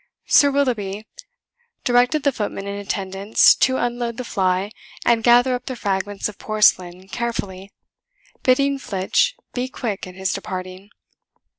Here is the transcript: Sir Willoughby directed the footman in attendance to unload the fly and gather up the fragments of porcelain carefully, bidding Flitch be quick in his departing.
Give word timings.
Sir 0.25 0.49
Willoughby 0.49 1.05
directed 1.83 2.23
the 2.23 2.31
footman 2.31 2.65
in 2.65 2.75
attendance 2.79 3.53
to 3.57 3.77
unload 3.77 4.17
the 4.17 4.23
fly 4.23 4.71
and 5.05 5.21
gather 5.23 5.53
up 5.53 5.67
the 5.67 5.75
fragments 5.75 6.27
of 6.27 6.39
porcelain 6.39 7.07
carefully, 7.07 7.71
bidding 8.41 8.79
Flitch 8.79 9.35
be 9.53 9.67
quick 9.67 10.07
in 10.07 10.15
his 10.15 10.33
departing. 10.33 10.89